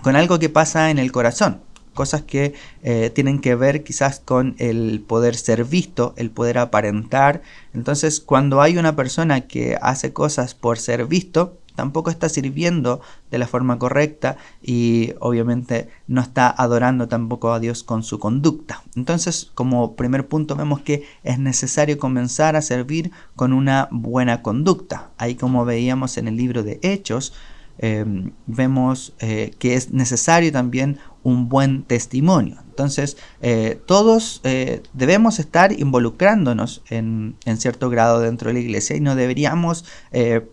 con 0.01 0.15
algo 0.15 0.39
que 0.39 0.50
pasa 0.50 0.89
en 0.89 0.97
el 0.97 1.12
corazón. 1.12 1.62
Cosas 1.97 2.21
que 2.21 2.53
eh, 2.83 3.09
tienen 3.09 3.39
que 3.41 3.55
ver 3.55 3.83
quizás 3.83 4.21
con 4.23 4.55
el 4.59 5.03
poder 5.05 5.35
ser 5.35 5.65
visto, 5.65 6.13
el 6.15 6.29
poder 6.29 6.59
aparentar. 6.59 7.41
Entonces, 7.73 8.21
cuando 8.21 8.61
hay 8.61 8.77
una 8.77 8.95
persona 8.95 9.41
que 9.41 9.77
hace 9.81 10.13
cosas 10.13 10.53
por 10.53 10.77
ser 10.77 11.07
visto, 11.07 11.57
tampoco 11.73 12.11
está 12.11 12.29
sirviendo 12.29 13.01
de 13.31 13.39
la 13.39 13.47
forma 13.47 13.79
correcta 13.79 14.37
y 14.61 15.13
obviamente 15.19 15.89
no 16.07 16.21
está 16.21 16.49
adorando 16.49 17.07
tampoco 17.07 17.51
a 17.51 17.59
Dios 17.59 17.83
con 17.83 18.03
su 18.03 18.19
conducta. 18.19 18.83
Entonces, 18.95 19.51
como 19.55 19.95
primer 19.95 20.27
punto 20.27 20.55
vemos 20.55 20.81
que 20.81 21.03
es 21.23 21.39
necesario 21.39 21.97
comenzar 21.97 22.55
a 22.55 22.61
servir 22.61 23.11
con 23.35 23.53
una 23.53 23.87
buena 23.91 24.43
conducta. 24.43 25.09
Ahí 25.17 25.33
como 25.33 25.65
veíamos 25.65 26.17
en 26.17 26.27
el 26.27 26.37
libro 26.37 26.61
de 26.61 26.79
Hechos, 26.83 27.33
Em, 27.79 28.31
vemos 28.47 29.13
eh, 29.19 29.53
que 29.59 29.75
es 29.75 29.91
necesario 29.91 30.51
también 30.51 30.97
un 31.27 31.50
buen 31.50 31.84
testimonio. 31.84 32.57
Entonces, 32.69 33.17
eh, 33.41 33.81
todos 33.86 34.39
eh, 34.43 34.81
debemos 34.93 35.39
estar 35.39 35.74
involucrándonos 35.74 36.84
en, 36.89 37.36
en, 37.43 37.57
cierto 37.57 37.89
grado 37.89 38.22
dentro 38.22 38.48
de 38.48 38.53
la 38.53 38.60
iglesia 38.60 38.96
y 38.96 39.01
no 39.01 39.15
deberíamos 39.15 39.84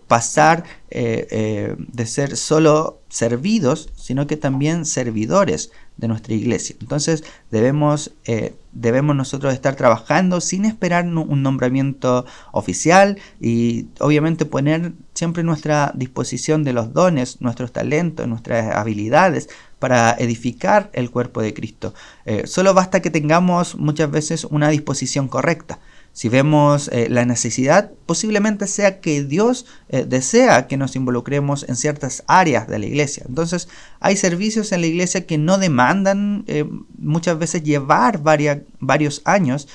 pasar 0.08 0.64
de 0.90 2.06
ser 2.06 2.36
solo 2.36 3.00
servidos, 3.08 3.90
sino 3.96 4.26
que 4.26 4.36
también 4.36 4.84
servidores 4.84 5.72
de 5.96 6.08
nuestra 6.08 6.34
iglesia. 6.34 6.76
Entonces 6.80 7.24
debemos, 7.50 8.12
eh, 8.24 8.54
debemos 8.72 9.14
nosotros 9.14 9.54
estar 9.54 9.76
trabajando 9.76 10.40
sin 10.40 10.64
esperar 10.64 11.06
un 11.06 11.42
nombramiento 11.42 12.26
oficial 12.52 13.18
y 13.40 13.86
obviamente 14.00 14.44
poner 14.44 14.92
siempre 15.14 15.42
nuestra 15.42 15.92
disposición 15.94 16.64
de 16.64 16.72
los 16.72 16.92
dones, 16.92 17.40
nuestros 17.40 17.72
talentos, 17.72 18.26
nuestras 18.26 18.74
habilidades 18.74 19.48
para 19.78 20.12
edificar 20.18 20.90
el 20.94 21.10
cuerpo 21.10 21.42
de 21.42 21.54
Cristo. 21.54 21.94
Eh, 22.24 22.46
solo 22.46 22.74
basta 22.74 23.00
que 23.00 23.10
tengamos 23.10 23.76
muchas 23.76 24.10
veces 24.10 24.44
una 24.44 24.70
disposición 24.70 25.28
correcta. 25.28 25.78
Si 26.14 26.28
vemos 26.28 26.88
eh, 26.92 27.08
la 27.10 27.24
necesidad, 27.24 27.90
posiblemente 28.06 28.68
sea 28.68 29.00
que 29.00 29.24
Dios 29.24 29.66
eh, 29.88 30.06
desea 30.08 30.68
que 30.68 30.76
nos 30.76 30.94
involucremos 30.94 31.68
en 31.68 31.74
ciertas 31.74 32.22
áreas 32.28 32.68
de 32.68 32.78
la 32.78 32.86
iglesia. 32.86 33.24
Entonces, 33.28 33.68
hay 33.98 34.16
servicios 34.16 34.70
en 34.70 34.82
la 34.82 34.86
iglesia 34.86 35.26
que 35.26 35.38
no 35.38 35.58
demandan 35.58 36.44
eh, 36.46 36.66
muchas 36.98 37.36
veces 37.36 37.64
llevar 37.64 38.22
varios 38.22 39.22
años 39.24 39.66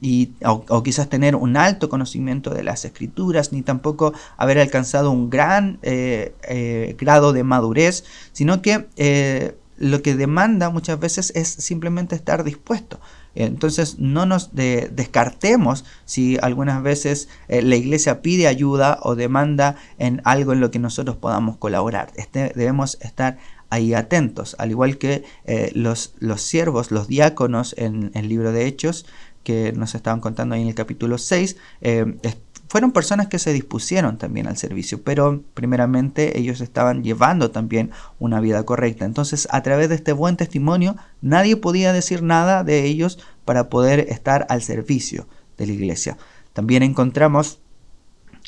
y, 0.00 0.32
o, 0.44 0.82
quizás 0.82 1.08
tener 1.08 1.34
un 1.34 1.56
alto 1.56 1.88
conocimiento 1.88 2.50
de 2.50 2.62
las 2.62 2.84
escrituras, 2.84 3.52
ni 3.52 3.62
tampoco 3.62 4.12
haber 4.36 4.58
alcanzado 4.58 5.10
un 5.12 5.30
gran 5.30 5.78
grado 6.98 7.32
de 7.32 7.44
madurez, 7.44 8.04
sino 8.32 8.60
que 8.60 9.54
lo 9.76 10.02
que 10.02 10.14
demanda 10.14 10.70
muchas 10.70 10.98
veces 10.98 11.32
es 11.36 11.48
simplemente 11.48 12.16
estar 12.16 12.42
dispuesto. 12.42 13.00
Entonces 13.34 13.98
no 13.98 14.26
nos 14.26 14.54
descartemos 14.54 15.84
si 16.04 16.38
algunas 16.40 16.82
veces 16.82 17.28
eh, 17.48 17.62
la 17.62 17.76
iglesia 17.76 18.22
pide 18.22 18.46
ayuda 18.46 18.98
o 19.02 19.14
demanda 19.14 19.76
en 19.98 20.20
algo 20.24 20.52
en 20.52 20.60
lo 20.60 20.70
que 20.70 20.78
nosotros 20.78 21.16
podamos 21.16 21.56
colaborar. 21.56 22.12
Este, 22.16 22.52
debemos 22.54 22.98
estar 23.00 23.38
ahí 23.70 23.94
atentos, 23.94 24.54
al 24.58 24.70
igual 24.70 24.98
que 24.98 25.24
eh, 25.44 25.72
los, 25.74 26.14
los 26.18 26.42
siervos, 26.42 26.90
los 26.90 27.08
diáconos 27.08 27.74
en 27.76 28.12
el 28.14 28.28
libro 28.28 28.52
de 28.52 28.66
Hechos, 28.66 29.06
que 29.42 29.72
nos 29.72 29.94
estaban 29.94 30.20
contando 30.20 30.54
ahí 30.54 30.62
en 30.62 30.68
el 30.68 30.74
capítulo 30.74 31.18
6, 31.18 31.56
fueron 32.74 32.90
personas 32.90 33.28
que 33.28 33.38
se 33.38 33.52
dispusieron 33.52 34.18
también 34.18 34.48
al 34.48 34.56
servicio, 34.56 35.00
pero 35.00 35.44
primeramente 35.54 36.40
ellos 36.40 36.60
estaban 36.60 37.04
llevando 37.04 37.52
también 37.52 37.92
una 38.18 38.40
vida 38.40 38.64
correcta. 38.64 39.04
Entonces, 39.04 39.46
a 39.52 39.62
través 39.62 39.90
de 39.90 39.94
este 39.94 40.12
buen 40.12 40.36
testimonio, 40.36 40.96
nadie 41.22 41.56
podía 41.56 41.92
decir 41.92 42.24
nada 42.24 42.64
de 42.64 42.84
ellos 42.84 43.20
para 43.44 43.68
poder 43.68 44.00
estar 44.08 44.44
al 44.48 44.60
servicio 44.60 45.28
de 45.56 45.68
la 45.68 45.72
iglesia. 45.72 46.18
También 46.52 46.82
encontramos 46.82 47.60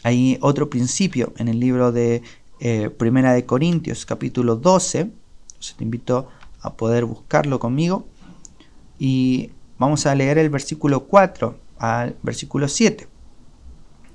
ahí 0.03 0.39
otro 0.41 0.71
principio 0.71 1.33
en 1.37 1.47
el 1.47 1.61
libro 1.61 1.93
de 1.93 2.23
eh, 2.59 2.91
Primera 2.91 3.33
de 3.33 3.47
Corintios, 3.47 4.07
capítulo 4.07 4.57
12. 4.57 5.09
te 5.77 5.85
invito 5.85 6.29
a 6.63 6.73
poder 6.73 7.05
buscarlo 7.05 7.61
conmigo. 7.61 8.09
Y 8.99 9.53
vamos 9.79 10.05
a 10.05 10.17
leer 10.17 10.37
el 10.39 10.51
versículo 10.51 11.05
4 11.05 11.57
al 11.79 12.17
versículo 12.25 12.67
7. 12.67 13.07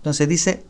Entonces 0.01 0.27
dice, 0.27 0.63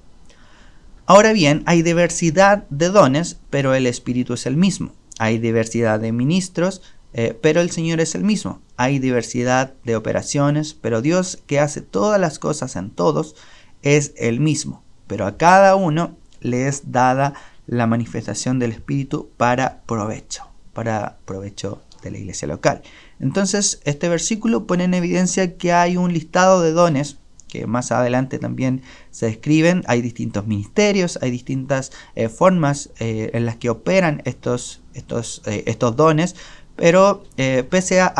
ahora 1.05 1.31
bien, 1.31 1.63
hay 1.65 1.83
diversidad 1.83 2.65
de 2.69 2.89
dones, 2.89 3.39
pero 3.49 3.73
el 3.73 3.87
Espíritu 3.87 4.33
es 4.33 4.45
el 4.45 4.57
mismo. 4.57 4.91
Hay 5.19 5.37
diversidad 5.37 6.01
de 6.01 6.11
ministros, 6.11 6.81
eh, 7.13 7.37
pero 7.41 7.61
el 7.61 7.71
Señor 7.71 8.01
es 8.01 8.13
el 8.13 8.25
mismo. 8.25 8.59
Hay 8.75 8.99
diversidad 8.99 9.73
de 9.85 9.95
operaciones, 9.95 10.73
pero 10.73 11.01
Dios 11.01 11.41
que 11.47 11.61
hace 11.61 11.79
todas 11.79 12.19
las 12.19 12.39
cosas 12.39 12.75
en 12.75 12.89
todos 12.89 13.35
es 13.83 14.13
el 14.17 14.41
mismo. 14.41 14.83
Pero 15.07 15.25
a 15.25 15.37
cada 15.37 15.75
uno 15.75 16.17
le 16.41 16.67
es 16.67 16.91
dada 16.91 17.33
la 17.67 17.87
manifestación 17.87 18.59
del 18.59 18.73
Espíritu 18.73 19.29
para 19.37 19.81
provecho, 19.83 20.49
para 20.73 21.19
provecho 21.23 21.81
de 22.03 22.11
la 22.11 22.17
iglesia 22.17 22.49
local. 22.49 22.81
Entonces, 23.21 23.79
este 23.85 24.09
versículo 24.09 24.67
pone 24.67 24.83
en 24.83 24.93
evidencia 24.93 25.55
que 25.55 25.71
hay 25.71 25.95
un 25.95 26.11
listado 26.11 26.61
de 26.61 26.73
dones 26.73 27.20
que 27.51 27.67
más 27.67 27.91
adelante 27.91 28.39
también 28.39 28.81
se 29.11 29.25
describen. 29.27 29.83
Hay 29.85 30.01
distintos 30.01 30.47
ministerios, 30.47 31.19
hay 31.21 31.29
distintas 31.29 31.91
eh, 32.15 32.29
formas 32.29 32.89
eh, 32.99 33.29
en 33.33 33.45
las 33.45 33.57
que 33.57 33.69
operan 33.69 34.21
estos, 34.25 34.81
estos, 34.93 35.43
eh, 35.45 35.63
estos 35.67 35.95
dones, 35.95 36.35
pero 36.77 37.23
pese 37.35 38.01
a, 38.01 38.11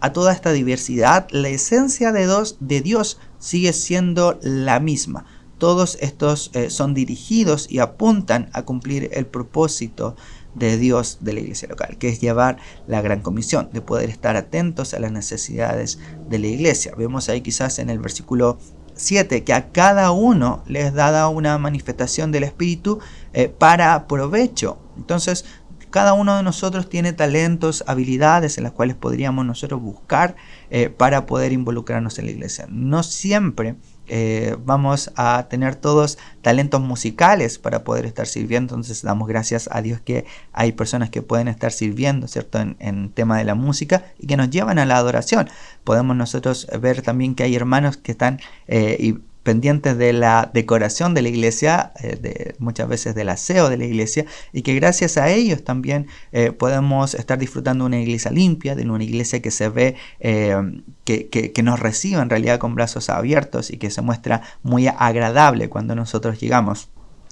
a, 0.00 0.12
toda 0.12 0.32
esta 0.32 0.52
diversidad, 0.52 1.26
la 1.30 1.48
esencia 1.48 2.12
de, 2.12 2.26
dos, 2.26 2.56
de 2.60 2.80
Dios 2.80 3.18
sigue 3.40 3.72
siendo 3.72 4.38
la 4.42 4.78
misma. 4.78 5.24
Todos 5.58 5.96
estos 6.00 6.50
son 6.68 6.94
dirigidos 6.94 7.70
y 7.70 7.78
apuntan 7.78 8.50
a 8.52 8.62
cumplir 8.62 9.10
el 9.12 9.26
propósito 9.26 10.16
de 10.56 10.78
Dios 10.78 11.18
de 11.20 11.34
la 11.34 11.40
iglesia 11.40 11.68
local, 11.68 11.96
que 11.98 12.08
es 12.08 12.20
llevar 12.20 12.56
la 12.86 13.02
gran 13.02 13.20
comisión, 13.20 13.68
de 13.72 13.82
poder 13.82 14.10
estar 14.10 14.36
atentos 14.36 14.94
a 14.94 14.98
las 14.98 15.12
necesidades 15.12 15.98
de 16.28 16.38
la 16.38 16.46
iglesia. 16.46 16.94
Vemos 16.96 17.28
ahí 17.28 17.42
quizás 17.42 17.78
en 17.78 17.90
el 17.90 17.98
versículo 17.98 18.58
7 18.94 19.44
que 19.44 19.52
a 19.52 19.70
cada 19.70 20.10
uno 20.10 20.62
les 20.66 20.94
dada 20.94 21.28
una 21.28 21.58
manifestación 21.58 22.32
del 22.32 22.44
Espíritu 22.44 22.98
eh, 23.34 23.48
para 23.48 24.06
provecho. 24.06 24.78
Entonces, 24.96 25.44
cada 25.90 26.14
uno 26.14 26.36
de 26.36 26.42
nosotros 26.42 26.88
tiene 26.88 27.12
talentos, 27.12 27.84
habilidades 27.86 28.56
en 28.56 28.64
las 28.64 28.72
cuales 28.72 28.96
podríamos 28.96 29.44
nosotros 29.44 29.80
buscar 29.80 30.36
eh, 30.70 30.88
para 30.88 31.26
poder 31.26 31.52
involucrarnos 31.52 32.18
en 32.18 32.26
la 32.26 32.32
iglesia. 32.32 32.66
No 32.68 33.02
siempre 33.02 33.76
eh, 34.08 34.56
vamos 34.64 35.10
a 35.16 35.46
tener 35.48 35.76
todos 35.76 36.18
talentos 36.42 36.80
musicales 36.80 37.58
para 37.58 37.84
poder 37.84 38.06
estar 38.06 38.26
sirviendo. 38.26 38.74
Entonces 38.74 39.02
damos 39.02 39.28
gracias 39.28 39.68
a 39.72 39.82
Dios 39.82 40.00
que 40.00 40.24
hay 40.52 40.72
personas 40.72 41.10
que 41.10 41.22
pueden 41.22 41.48
estar 41.48 41.72
sirviendo, 41.72 42.28
¿cierto? 42.28 42.58
En, 42.58 42.76
en 42.78 43.10
tema 43.10 43.38
de 43.38 43.44
la 43.44 43.54
música 43.54 44.04
y 44.18 44.26
que 44.26 44.36
nos 44.36 44.50
llevan 44.50 44.78
a 44.78 44.86
la 44.86 44.96
adoración. 44.96 45.48
Podemos 45.84 46.16
nosotros 46.16 46.66
ver 46.80 47.02
también 47.02 47.34
que 47.34 47.42
hay 47.42 47.54
hermanos 47.54 47.96
que 47.96 48.12
están 48.12 48.40
eh, 48.68 48.96
y 48.98 49.18
pendientes 49.46 49.96
de 49.96 50.12
la 50.12 50.50
decoración 50.52 51.14
de 51.14 51.22
la 51.22 51.28
iglesia, 51.28 51.92
eh, 52.02 52.16
de, 52.20 52.56
muchas 52.58 52.88
veces 52.88 53.14
del 53.14 53.28
aseo 53.28 53.68
de 53.70 53.76
la 53.76 53.84
iglesia, 53.84 54.26
y 54.52 54.62
que 54.62 54.74
gracias 54.74 55.16
a 55.18 55.28
ellos 55.28 55.62
también 55.62 56.08
eh, 56.32 56.50
podemos 56.50 57.14
estar 57.14 57.38
disfrutando 57.38 57.84
de 57.84 57.86
una 57.86 58.00
iglesia 58.00 58.32
limpia, 58.32 58.74
de 58.74 58.82
una 58.90 59.04
iglesia 59.04 59.40
que 59.40 59.52
se 59.52 59.68
ve, 59.68 59.94
eh, 60.18 60.56
que, 61.04 61.28
que, 61.28 61.62
nos 61.62 61.78
recibe 61.78 62.20
en 62.20 62.28
realidad 62.28 62.58
con 62.58 62.74
brazos 62.74 63.08
abiertos 63.08 63.70
y 63.70 63.76
que 63.76 63.90
se 63.90 64.02
muestra 64.02 64.42
muy 64.64 64.88
agradable 64.88 65.68
cuando 65.68 65.94
nosotros 65.94 66.40
llegamos. 66.40 66.88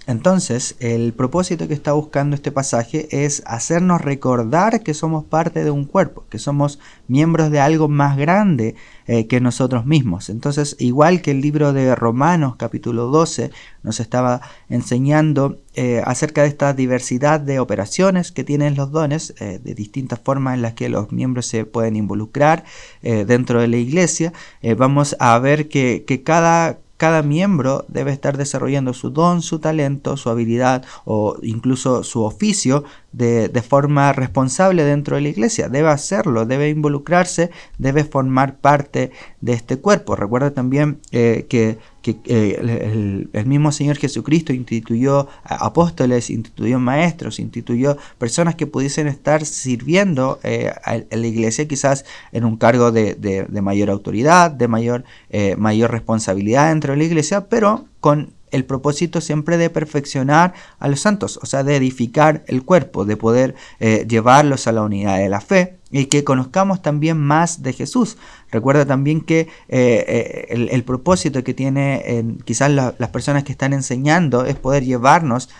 Entonces, 0.06 0.76
el 0.80 1.14
propósito 1.14 1.66
que 1.66 1.72
está 1.72 1.92
buscando 1.94 2.36
este 2.36 2.52
pasaje 2.52 3.08
es 3.24 3.42
hacernos 3.46 4.02
recordar 4.02 4.82
que 4.82 4.92
somos 4.92 5.24
parte 5.24 5.64
de 5.64 5.70
un 5.70 5.86
cuerpo, 5.86 6.26
que 6.28 6.38
somos 6.38 6.78
miembros 7.08 7.50
de 7.50 7.60
algo 7.60 7.88
más 7.88 8.18
grande 8.18 8.74
eh, 9.06 9.26
que 9.26 9.40
nosotros 9.40 9.86
mismos. 9.86 10.28
Entonces, 10.28 10.76
igual 10.78 11.22
que 11.22 11.30
el 11.30 11.40
libro 11.40 11.72
de 11.72 11.94
Romanos 11.94 12.56
capítulo 12.56 13.06
12 13.06 13.50
nos 13.82 13.98
estaba 13.98 14.42
enseñando 14.68 15.60
eh, 15.74 16.02
acerca 16.04 16.42
de 16.42 16.48
esta 16.48 16.74
diversidad 16.74 17.40
de 17.40 17.58
operaciones 17.58 18.30
que 18.30 18.44
tienen 18.44 18.76
los 18.76 18.90
dones, 18.90 19.34
eh, 19.40 19.58
de 19.62 19.74
distintas 19.74 20.20
formas 20.20 20.54
en 20.54 20.62
las 20.62 20.74
que 20.74 20.90
los 20.90 21.12
miembros 21.12 21.46
se 21.46 21.64
pueden 21.64 21.96
involucrar 21.96 22.64
dentro 23.02 23.60
de 23.60 23.68
la 23.68 23.76
iglesia, 23.76 24.32
vamos 24.76 25.16
a 25.18 25.38
ver 25.38 25.68
que, 25.68 26.04
que 26.06 26.22
cada 26.22 26.78
cada 26.96 27.22
miembro 27.22 27.84
debe 27.88 28.12
estar 28.12 28.36
desarrollando 28.36 28.92
su 28.94 29.10
don, 29.10 29.42
su 29.42 29.58
talento, 29.58 30.16
su 30.16 30.30
habilidad 30.30 30.84
o 31.04 31.36
incluso 31.42 32.04
su 32.04 32.22
oficio 32.22 32.84
de, 33.12 33.50
forma 33.68 34.12
responsable 34.12 34.84
dentro 34.84 35.16
de 35.16 35.22
la 35.22 35.28
iglesia. 35.28 35.68
Debe 35.68 35.88
hacerlo, 35.88 36.46
debe 36.46 36.68
involucrarse, 36.68 37.50
debe 37.78 38.04
formar 38.04 38.58
parte 38.58 39.10
de 39.40 39.52
este 39.52 39.78
cuerpo. 39.78 40.16
Recuerda 40.16 40.52
también 40.52 41.00
eh, 41.12 41.46
que, 41.48 41.78
que 42.04 42.18
eh, 42.26 43.28
el, 43.32 43.46
mismo 43.46 43.72
Señor 43.72 43.96
Jesucristo 43.96 44.52
instituyó 44.52 45.26
apóstoles, 45.42 46.28
instituyó 46.28 46.78
maestros, 46.78 47.38
instituyó 47.38 47.96
personas 48.18 48.56
que 48.56 48.66
pudiesen 48.66 49.06
estar 49.06 49.46
sirviendo 49.46 50.38
eh, 50.42 50.70
a, 50.84 50.98
la 50.98 51.26
iglesia 51.26 51.66
quizás 51.66 52.04
en 52.30 52.44
un 52.44 52.58
cargo 52.58 52.92
de, 52.92 53.46
mayor 53.62 53.88
autoridad, 53.88 54.50
de 54.50 54.68
mayor, 54.68 55.04
eh, 55.30 55.56
mayor 55.56 55.92
responsabilidad 55.92 56.68
dentro 56.68 56.92
de 56.92 56.98
la 56.98 57.04
iglesia, 57.04 57.48
pero 57.48 57.86
con 58.00 58.34
el 58.54 58.64
propósito 58.64 59.20
siempre 59.20 59.58
de 59.58 59.68
perfeccionar 59.68 60.54
a 60.78 60.88
los 60.88 61.00
santos, 61.00 61.40
o 61.42 61.46
sea, 61.46 61.64
de 61.64 61.76
edificar 61.76 62.44
el 62.46 62.64
cuerpo, 62.64 63.04
de 63.04 63.16
poder 63.16 63.56
eh, 63.80 64.06
llevarlos 64.08 64.66
a 64.68 64.72
la 64.72 64.82
unidad 64.82 65.18
de 65.18 65.28
la 65.28 65.40
fe 65.40 65.78
y 65.90 66.06
que 66.06 66.22
conozcamos 66.22 66.80
también 66.80 67.18
más 67.18 67.62
de 67.62 67.72
Jesús. 67.72 68.16
Recuerda 68.52 68.86
también 68.86 69.20
que 69.20 69.40
eh, 69.40 69.48
eh, 69.68 70.68
el, 70.70 70.84
propósito 70.84 71.42
que 71.42 71.52
tiene 71.52 72.36
quizás 72.44 72.70
las 72.70 73.08
personas 73.10 73.42
que 73.42 73.52
están 73.52 73.72
enseñando 73.72 74.44
es 74.44 74.54
poder 74.54 74.84
llevarnos 74.84 75.50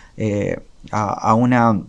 a 0.90 1.34
una 1.34 1.82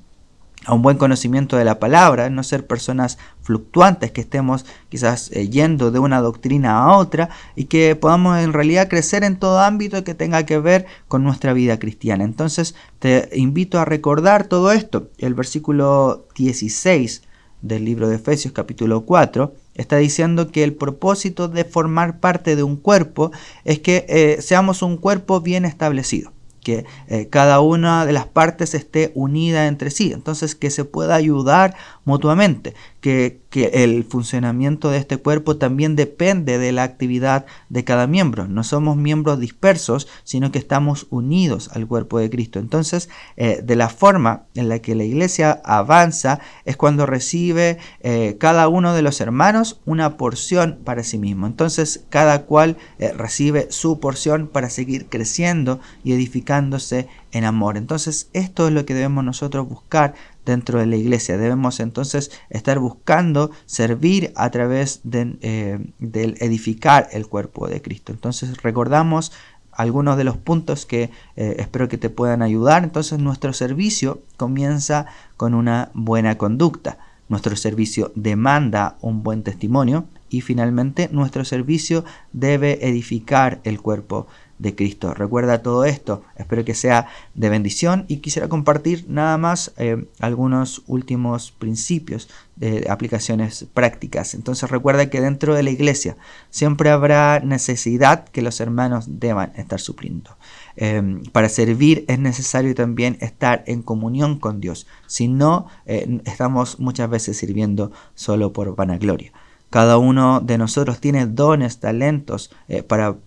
a 0.65 0.73
un 0.73 0.81
buen 0.81 0.97
conocimiento 0.97 1.57
de 1.57 1.65
la 1.65 1.79
palabra, 1.79 2.29
no 2.29 2.43
ser 2.43 2.65
personas 2.65 3.17
fluctuantes, 3.41 4.11
que 4.11 4.21
estemos 4.21 4.65
quizás 4.89 5.31
eh, 5.31 5.47
yendo 5.49 5.91
de 5.91 5.99
una 5.99 6.21
doctrina 6.21 6.79
a 6.79 6.97
otra 6.97 7.29
y 7.55 7.65
que 7.65 7.95
podamos 7.95 8.39
en 8.39 8.53
realidad 8.53 8.89
crecer 8.89 9.23
en 9.23 9.37
todo 9.37 9.59
ámbito 9.59 10.03
que 10.03 10.15
tenga 10.15 10.45
que 10.45 10.59
ver 10.59 10.85
con 11.07 11.23
nuestra 11.23 11.53
vida 11.53 11.79
cristiana. 11.79 12.23
Entonces 12.23 12.75
te 12.99 13.29
invito 13.33 13.79
a 13.79 13.85
recordar 13.85 14.47
todo 14.47 14.71
esto. 14.71 15.09
El 15.17 15.33
versículo 15.33 16.27
16 16.35 17.23
del 17.61 17.85
libro 17.85 18.09
de 18.09 18.15
Efesios 18.15 18.53
capítulo 18.53 19.05
4 19.05 19.53
está 19.75 19.97
diciendo 19.97 20.51
que 20.51 20.63
el 20.63 20.73
propósito 20.73 21.47
de 21.47 21.65
formar 21.65 22.19
parte 22.19 22.55
de 22.55 22.63
un 22.63 22.77
cuerpo 22.77 23.31
es 23.63 23.79
que 23.79 24.05
eh, 24.07 24.41
seamos 24.41 24.81
un 24.81 24.97
cuerpo 24.97 25.41
bien 25.41 25.65
establecido 25.65 26.34
que 26.65 26.83
eh, 27.07 27.29
cada 27.29 27.59
una 27.59 28.07
de 28.07 28.11
las 28.11 28.25
partes 28.25 28.73
esté 28.73 29.11
unida 29.13 29.67
entre 29.67 29.91
sí, 29.91 30.11
entonces 30.11 30.55
que 30.55 30.71
se 30.71 30.83
pueda 30.83 31.13
ayudar 31.13 31.75
mutuamente, 32.05 32.73
que, 33.01 33.39
el 33.63 34.03
funcionamiento 34.03 34.91
de 34.91 34.97
este 34.97 35.17
cuerpo 35.17 35.57
también 35.57 35.95
depende 35.95 36.57
de 36.57 36.71
la 36.71 36.83
actividad 36.83 37.45
de 37.69 37.83
cada 37.83 38.07
miembro. 38.07 38.47
No 38.47 38.63
somos 38.63 38.97
miembros 38.97 39.39
dispersos, 39.39 40.07
sino 40.23 40.51
que 40.51 40.59
estamos 40.59 41.07
unidos 41.09 41.69
al 41.73 41.87
cuerpo 41.87 42.19
de 42.19 42.29
Cristo. 42.29 42.59
Entonces, 42.59 43.09
eh, 43.37 43.61
de 43.63 43.75
la 43.75 43.89
forma 43.89 44.43
en 44.55 44.69
la 44.69 44.79
que 44.79 44.95
la 44.95 45.03
iglesia 45.03 45.61
avanza 45.63 46.39
es 46.65 46.77
cuando 46.77 47.05
recibe 47.05 47.77
eh, 48.01 48.37
cada 48.39 48.67
uno 48.67 48.93
de 48.93 49.01
los 49.01 49.21
hermanos 49.21 49.79
una 49.85 50.17
porción 50.17 50.79
para 50.83 51.03
sí 51.03 51.17
mismo. 51.17 51.47
Entonces, 51.47 52.05
cada 52.09 52.43
cual 52.43 52.77
eh, 52.99 53.13
recibe 53.13 53.67
su 53.71 53.99
porción 53.99 54.47
para 54.47 54.69
seguir 54.69 55.07
creciendo 55.07 55.79
y 56.03 56.13
edificándose 56.13 57.07
en 57.31 57.43
amor. 57.43 57.77
Entonces, 57.77 58.29
esto 58.33 58.67
es 58.67 58.73
lo 58.73 58.85
que 58.85 58.93
debemos 58.93 59.23
nosotros 59.23 59.67
buscar 59.67 60.13
dentro 60.45 60.79
de 60.79 60.85
la 60.85 60.95
iglesia. 60.95 61.37
Debemos 61.37 61.79
entonces 61.79 62.31
estar 62.49 62.79
buscando 62.79 63.51
servir 63.65 64.31
a 64.35 64.49
través 64.51 65.01
eh, 65.11 65.79
del 65.99 66.37
edificar 66.39 67.07
el 67.11 67.27
cuerpo 67.27 67.67
de 67.67 67.81
Cristo. 67.81 68.11
Entonces 68.11 68.61
recordamos 68.61 69.31
algunos 69.71 70.17
de 70.17 70.23
los 70.23 70.37
puntos 70.37 70.85
que 70.85 71.11
eh, 71.35 71.55
espero 71.59 71.87
que 71.89 71.97
te 71.97 72.09
puedan 72.09 72.41
ayudar. 72.41 72.83
Entonces 72.83 73.19
nuestro 73.19 73.53
servicio 73.53 74.21
comienza 74.37 75.07
con 75.37 75.53
una 75.53 75.91
buena 75.93 76.37
conducta. 76.37 76.97
Nuestro 77.27 77.55
servicio 77.55 78.11
demanda 78.15 78.97
un 79.01 79.23
buen 79.23 79.41
testimonio 79.41 80.05
y 80.29 80.41
finalmente 80.41 81.09
nuestro 81.11 81.43
servicio 81.43 82.05
debe 82.33 82.87
edificar 82.87 83.61
el 83.63 83.81
cuerpo 83.81 84.27
de 84.57 84.75
Cristo. 84.75 85.13
Recuerda 85.13 85.61
todo 85.61 85.85
esto, 85.85 86.23
espero 86.37 86.63
que 86.63 86.73
sea 86.73 87.07
de 87.33 87.49
bendición 87.49 88.05
y 88.07 88.17
quisiera 88.17 88.47
compartir 88.47 89.05
nada 89.09 89.37
más 89.37 89.73
eh, 89.77 90.05
algunos 90.19 90.83
últimos 90.87 91.51
principios 91.51 92.29
de 92.55 92.87
aplicaciones 92.89 93.65
prácticas. 93.73 94.33
Entonces 94.33 94.69
recuerda 94.69 95.09
que 95.09 95.21
dentro 95.21 95.55
de 95.55 95.63
la 95.63 95.71
iglesia 95.71 96.15
siempre 96.49 96.89
habrá 96.89 97.41
necesidad 97.41 98.25
que 98.29 98.41
los 98.41 98.59
hermanos 98.59 99.05
deban 99.19 99.51
estar 99.57 99.79
supliendo. 99.79 100.37
Em, 100.77 101.23
para 101.23 101.49
servir 101.49 102.05
es 102.07 102.19
necesario 102.19 102.73
también 102.75 103.17
estar 103.21 103.63
en 103.67 103.81
comunión 103.81 104.39
con 104.39 104.61
Dios. 104.61 104.87
Si 105.07 105.27
no, 105.27 105.67
eh, 105.85 106.21
estamos 106.25 106.79
muchas 106.79 107.09
veces 107.09 107.37
sirviendo 107.37 107.91
solo 108.13 108.53
por 108.53 108.75
vanagloria. 108.75 109.31
Cada 109.69 109.97
uno 109.97 110.39
de 110.39 110.57
nosotros 110.57 111.01
tiene 111.01 111.25
dones, 111.25 111.79
talentos 111.79 112.51
eh, 112.69 112.83
para 112.83 113.17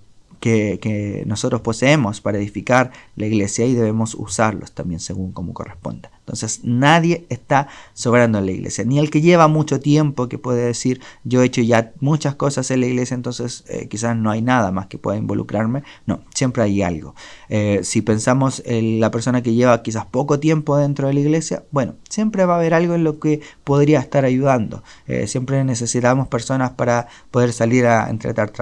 que, 0.40 1.24
nosotros 1.26 1.60
poseemos 1.60 2.20
para 2.20 2.38
edificar 2.38 2.92
la 3.16 3.26
iglesia 3.26 3.66
y 3.66 3.74
debemos 3.74 4.14
usarlos 4.14 4.72
también 4.72 5.00
según 5.00 5.32
como 5.32 5.54
corresponda. 5.54 6.10
Entonces 6.28 6.60
nadie 6.62 7.24
está 7.30 7.68
sobrando 7.94 8.38
en 8.38 8.44
la 8.44 8.52
iglesia, 8.52 8.84
ni 8.84 8.98
el 8.98 9.10
que 9.10 9.22
lleva 9.22 9.48
mucho 9.48 9.80
tiempo 9.80 10.28
que 10.28 10.36
puede 10.36 10.66
decir 10.66 11.00
yo 11.24 11.42
he 11.42 11.46
hecho 11.46 11.62
ya 11.62 11.92
muchas 12.00 12.34
cosas 12.34 12.70
en 12.70 12.80
la 12.80 12.86
iglesia, 12.86 13.14
entonces 13.14 13.64
eh, 13.68 13.88
quizás 13.88 14.14
no 14.14 14.30
hay 14.30 14.42
nada 14.42 14.70
más 14.70 14.88
que 14.88 14.98
pueda 14.98 15.16
involucrarme. 15.16 15.84
No, 16.04 16.20
siempre 16.34 16.62
hay 16.62 16.82
algo. 16.82 17.14
Eh, 17.48 17.80
si 17.82 18.02
pensamos 18.02 18.62
en 18.66 19.00
la 19.00 19.10
persona 19.10 19.42
que 19.42 19.54
lleva 19.54 19.82
quizás 19.82 20.04
poco 20.04 20.38
tiempo 20.38 20.76
dentro 20.76 21.08
de 21.08 21.14
la 21.14 21.20
iglesia, 21.20 21.64
bueno, 21.70 21.94
siempre 22.10 22.44
va 22.44 22.54
a 22.54 22.56
haber 22.58 22.74
algo 22.74 22.94
en 22.94 23.04
lo 23.04 23.18
que 23.18 23.40
podría 23.64 24.00
estar 24.00 24.26
ayudando. 24.26 24.82
Eh, 25.06 25.26
siempre 25.26 25.64
necesitamos 25.64 26.28
personas 26.28 26.72
para 26.72 27.08
poder 27.30 27.54
salir 27.54 27.86
a 27.86 28.10
entregar, 28.10 28.52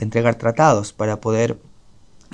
entregar 0.00 0.34
tratados, 0.34 0.92
para 0.92 1.22
poder 1.22 1.56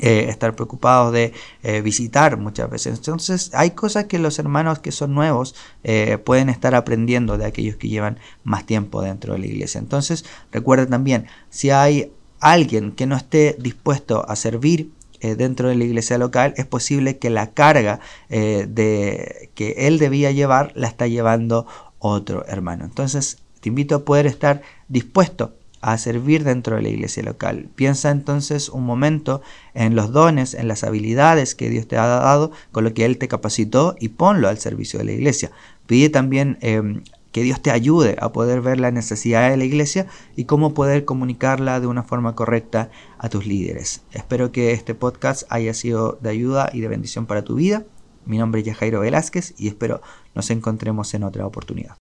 eh, 0.02 0.30
estar 0.30 0.56
preocupados 0.56 1.12
de 1.12 1.34
eh, 1.62 1.82
visitar 1.82 2.38
muchas 2.38 2.70
veces. 2.70 2.96
Entonces 2.96 3.50
hay 3.52 3.72
cosas 3.72 4.06
que 4.06 4.18
los 4.18 4.38
hermanos 4.38 4.78
que 4.78 4.92
son 4.92 5.14
nuevos 5.14 5.54
eh, 5.84 6.16
pueden 6.16 6.48
estar 6.48 6.74
aprendiendo 6.74 7.36
de 7.36 7.44
aquellos 7.44 7.76
que 7.76 7.88
llevan 7.88 8.18
más 8.42 8.64
tiempo 8.64 9.02
dentro 9.02 9.34
de 9.34 9.40
la 9.40 9.46
iglesia. 9.46 9.78
Entonces 9.78 10.24
recuerda 10.52 10.86
también, 10.86 11.26
si 11.50 11.68
hay 11.68 12.12
alguien 12.40 12.92
que 12.92 13.06
no 13.06 13.14
esté 13.14 13.56
dispuesto 13.58 14.26
a 14.26 14.36
servir 14.36 14.90
dentro 15.20 15.68
de 15.68 15.74
la 15.74 15.84
iglesia 15.84 16.16
local, 16.16 16.54
es 16.56 16.64
posible 16.64 17.18
que 17.18 17.28
la 17.28 17.50
carga 17.50 18.00
de, 18.30 19.50
que 19.54 19.74
él 19.86 19.98
debía 19.98 20.30
llevar 20.30 20.72
la 20.74 20.88
está 20.88 21.08
llevando 21.08 21.66
otro 21.98 22.46
hermano. 22.46 22.86
Entonces 22.86 23.36
te 23.60 23.68
invito 23.68 23.96
a 23.96 24.04
poder 24.06 24.26
estar 24.26 24.62
dispuesto 24.88 25.59
a 25.80 25.96
servir 25.98 26.44
dentro 26.44 26.76
de 26.76 26.82
la 26.82 26.88
iglesia 26.88 27.22
local. 27.22 27.68
Piensa 27.74 28.10
entonces 28.10 28.68
un 28.68 28.84
momento 28.84 29.42
en 29.74 29.96
los 29.96 30.12
dones, 30.12 30.54
en 30.54 30.68
las 30.68 30.84
habilidades 30.84 31.54
que 31.54 31.70
Dios 31.70 31.86
te 31.88 31.96
ha 31.96 32.06
dado, 32.06 32.52
con 32.72 32.84
lo 32.84 32.94
que 32.94 33.04
Él 33.04 33.18
te 33.18 33.28
capacitó 33.28 33.96
y 33.98 34.10
ponlo 34.10 34.48
al 34.48 34.58
servicio 34.58 34.98
de 34.98 35.06
la 35.06 35.12
iglesia. 35.12 35.50
Pide 35.86 36.08
también 36.08 36.58
em, 36.60 37.02
que 37.32 37.42
Dios 37.42 37.62
te 37.62 37.70
ayude 37.70 38.16
a 38.20 38.32
poder 38.32 38.60
ver 38.60 38.80
la 38.80 38.90
necesidad 38.90 39.50
de 39.50 39.56
la 39.56 39.64
iglesia 39.64 40.06
y 40.36 40.44
cómo 40.44 40.74
poder 40.74 41.04
comunicarla 41.04 41.80
de 41.80 41.86
una 41.86 42.02
forma 42.02 42.34
correcta 42.34 42.90
a 43.18 43.28
tus 43.28 43.46
líderes. 43.46 44.02
Espero 44.12 44.52
que 44.52 44.72
este 44.72 44.94
podcast 44.94 45.44
haya 45.48 45.74
sido 45.74 46.18
de 46.20 46.30
ayuda 46.30 46.70
y 46.72 46.80
de 46.80 46.88
bendición 46.88 47.26
para 47.26 47.42
tu 47.42 47.54
vida. 47.54 47.84
Mi 48.26 48.38
nombre 48.38 48.62
es 48.64 48.76
Jairo 48.76 49.00
Velázquez 49.00 49.54
y 49.56 49.68
espero 49.68 50.02
nos 50.34 50.50
encontremos 50.50 51.14
en 51.14 51.24
otra 51.24 51.46
oportunidad. 51.46 51.96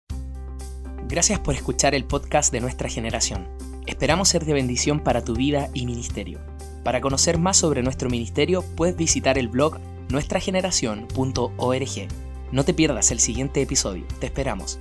Gracias 1.07 1.39
por 1.39 1.55
escuchar 1.55 1.95
el 1.95 2.05
podcast 2.05 2.51
de 2.51 2.61
nuestra 2.61 2.87
generación. 2.87 3.47
Esperamos 3.89 4.29
ser 4.29 4.45
de 4.45 4.53
bendición 4.53 4.99
para 4.99 5.23
tu 5.23 5.33
vida 5.33 5.69
y 5.73 5.87
ministerio. 5.87 6.39
Para 6.83 7.01
conocer 7.01 7.39
más 7.39 7.57
sobre 7.57 7.81
nuestro 7.81 8.07
ministerio, 8.07 8.63
puedes 8.75 8.95
visitar 8.95 9.39
el 9.39 9.47
blog 9.47 9.79
nuestrageneración.org. 10.09 12.07
No 12.51 12.65
te 12.65 12.73
pierdas 12.75 13.09
el 13.09 13.19
siguiente 13.19 13.63
episodio. 13.63 14.05
Te 14.19 14.27
esperamos. 14.27 14.79